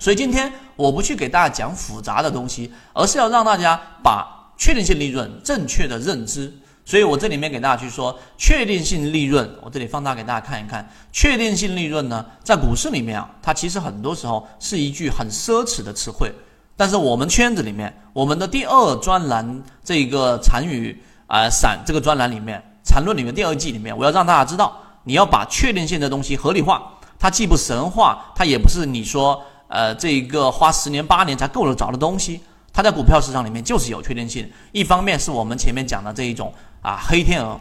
[0.00, 4.26] 所以今天我不去给大家讲复杂的东西，而是要让大家把
[4.58, 6.52] 确定性利润正确的认知。
[6.84, 10.90] 所以我这里面给大家去说确定性利润，我这里放大给大家看一看。
[11.12, 16.32] 确定性利润呢，在股市里面啊，它其实很多时候是一句很奢侈的词汇。
[16.76, 29.40] 但是我们圈子里面，我们的第二专栏这个禅语啊散这个专栏里面，禅论里面第二季里面，我要让大家知道，你要把确定性的东西合理化，它既不神话，它也不是你说
[29.70, 32.40] 呃这一个花十年八年才够得着的东西。
[32.70, 34.46] 它在股票市场里面就是有确定性。
[34.72, 36.52] 一方面是我们前面讲的这一种
[36.82, 37.58] 啊黑天鹅，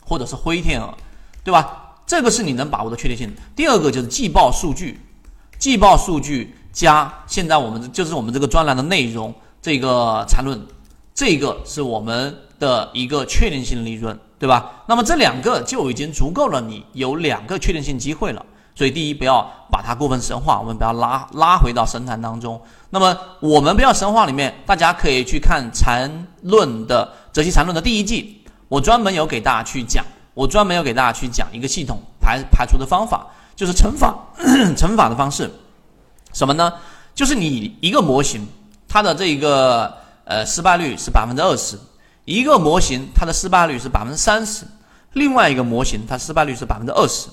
[0.00, 0.94] 或者是灰天鹅，
[1.44, 1.96] 对吧？
[2.06, 3.30] 这个是你能把握的确定性。
[3.54, 4.98] 第二个就是季报数据，
[5.58, 6.54] 季报数据。
[6.76, 10.60] 加现在我们就是我们这个专栏的内容，这个缠论，
[11.14, 14.84] 这个是我们的一个确定性利润，对吧？
[14.86, 18.44] 那么这两个就已经足够了，你有两个确定性机会了。
[18.76, 22.60] 所以第一，不要把它过分神话，我们不要拉拉回到神坛当中。
[22.90, 34.14] 那么我们不要神话里面，大家可以去看禅论的哲学禅论的第一季，我专门有给大家去讲，我专门有给大家去讲一个系统排排除的方法，就是乘法
[34.76, 35.50] 乘法的方式。
[36.34, 36.70] 什么呢？
[37.14, 38.46] 就是你一个模型，
[38.86, 41.78] 它的这一个呃失败率是百分之二十；
[42.26, 44.66] 一个模型它的失败率是百分之三十；
[45.14, 47.28] 另外一个模型它失败率是百分之二十。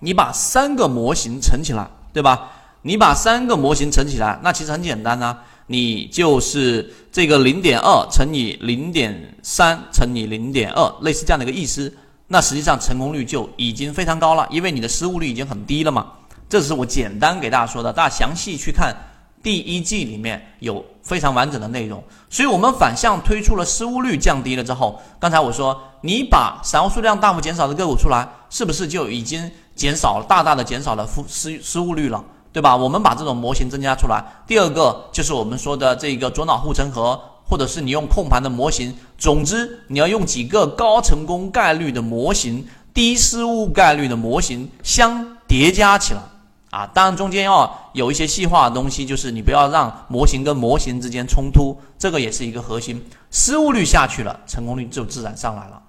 [0.00, 2.50] 你把三个模型乘起来，对吧？
[2.82, 11.92] 你把三个模型乘起来，那其实很简单呢，你就是这个零点二乘以零点三乘以零点二，类似这样的一个意思。
[12.28, 16.12] 那实际上成功率就已经非常高了，因为你的失误率已经很低了嘛。
[16.48, 18.94] 这是我简单给大家说的，大家详细去看
[19.42, 22.02] 第一季里面有非常完整的内容。
[22.30, 32.74] 所以，我们反向推出了失误率降低了之后，刚才我说你把散户数量大幅减少的个股出来，是不是就已经减少了大大的减少了失失误率了，对吧？
[32.74, 34.24] 我们把这种模型增加出来。
[34.46, 38.96] 第二个就是我们说的这个左脑护城河，或者是你用控盘的模型。
[39.18, 46.20] 总之，你要用几个高成功概率的模型、低失误概率的模型相叠加起来。
[46.70, 53.02] 啊，当然中间要有一些细化的东西，就是你不要让模型跟模型之间冲突，这个也是一个核心。
[53.30, 55.80] 失误率下去了，成功率就自然上来了。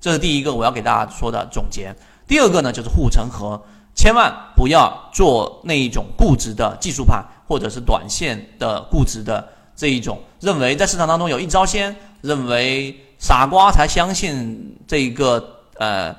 [0.00, 1.94] 这是第一个我要给大家说的总结。
[2.26, 3.60] 第二个呢，就是护城河，
[3.94, 15.42] 千万不要做那一种固执的技术派或者是短线的固执的这一种，认为在市场当中有一招鲜，认为傻瓜才相信这个
[15.78, 16.14] 呃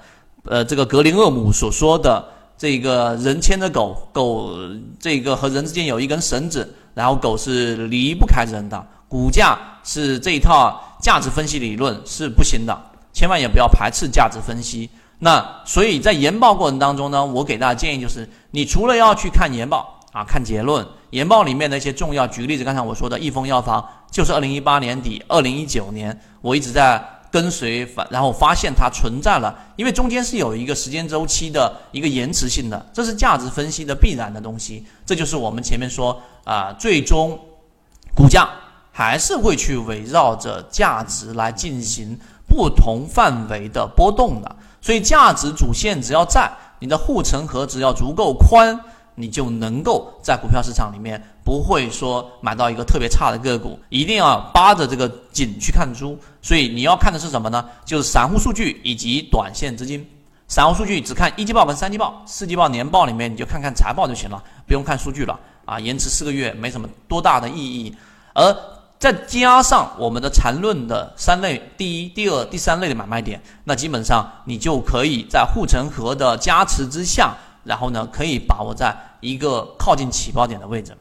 [0.45, 2.23] 呃这个格林厄姆所说的。
[2.59, 4.49] 这个人牵着狗狗，
[4.99, 8.83] 这个和人之间有一根绳子，然后狗是离不开人的。
[9.07, 12.75] 股价是这一套价值分析理论是不行的，
[13.13, 14.89] 千万也不要排斥价值分析。
[15.19, 27.13] 那所以在研报过程当中呢，我给大家建议就是，你除了要去看研报啊，看结论，研报里面的一些重要，举个例子，刚才我说的益丰药房，就是二零一八年底、二零一九年，我一直在。
[27.29, 34.85] 跟随，然后发现它存在了，因为中间是有一个时间周期的一个延迟性的，这是价值分析的必然的东西。
[35.05, 37.37] 这就是我们前面说啊，最终
[38.15, 38.47] 股价
[38.93, 42.17] 还是会去围绕着价值来进行
[42.57, 44.55] 不同范围的波动的。
[44.81, 48.79] 所以价值主线只要在，你的护城河只要足够宽。
[49.19, 56.15] 你就能够在股票市场里面不会说买到一个特别差的个股，一定要扒着这个紧去看猪。
[56.39, 57.65] 所以你要看的是什么呢？
[57.83, 60.07] 就是散户数据以及短线资金。
[60.47, 65.79] 散户数据只看一季报跟三季报、四季报、年报里面，你就看看财报就行了，不用看数据了啊。
[65.79, 67.95] 延迟四个月没什么多大的意义。
[68.35, 68.55] 而
[68.99, 77.35] 再加上我们的缠论的三类，第一、第二、第三类的买卖点，那基本上你就可以在护城河的加持之下。
[77.63, 80.95] 然后呢，可以把握在一个靠近起爆点的位置。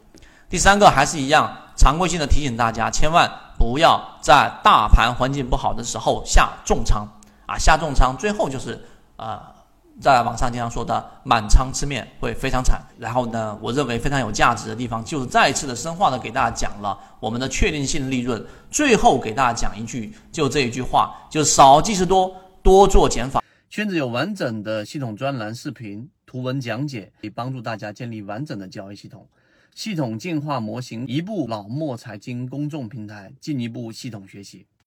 [0.49, 7.07] 第三个还是一样，常规性的提醒大家，千万不要在大盘环境不好的时候下重仓
[7.45, 8.85] 啊，下重仓，最后就是
[9.15, 9.53] 啊，
[9.99, 12.81] 在网上经常说的满仓吃面会非常惨。
[12.99, 18.45] 然后呢，我认为非常有价值的地方，就是再一次的深化的给大家讲了我们的确定性利润。
[18.69, 23.41] 最后给大家讲一句，就这一句话，就少即是多，多做减法。
[23.69, 26.09] 圈子有完整的系统专栏视频。
[26.27, 29.25] 图文讲解可以帮助大家建立完整的交易系统，
[29.73, 34.67] 系统进化模型，一步老墨财经公众平台，进一步系统学习。